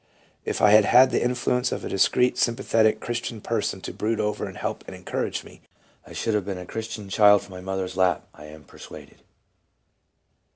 [0.45, 4.47] "If I had had the influence of a discreet, sympathetic Christian person to brood over
[4.47, 5.61] and help and encourage me,
[6.07, 9.21] I should have been a Christian child from my mother's lap, I am persuaded."